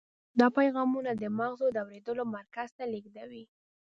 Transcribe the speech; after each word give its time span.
دا 0.39 0.47
پیغامونه 0.57 1.11
د 1.15 1.23
مغزو 1.39 1.67
د 1.71 1.77
اورېدلو 1.85 2.23
مرکز 2.35 2.69
ته 2.77 2.83
لیږدوي. 2.93 3.43